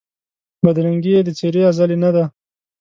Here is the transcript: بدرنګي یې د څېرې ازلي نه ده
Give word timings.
بدرنګي 0.63 1.09
یې 1.15 1.21
د 1.25 1.29
څېرې 1.37 1.61
ازلي 1.69 1.97
نه 2.03 2.09
ده 2.15 2.23